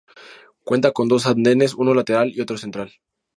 Cuenta 0.63 0.93
con 0.93 1.07
dos 1.07 1.27
andenes 1.27 1.75
uno 1.75 1.93
lateral 1.93 2.31
y 2.33 2.41
otro 2.41 2.57
central. 2.57 2.91